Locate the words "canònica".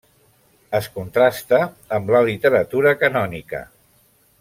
3.05-3.67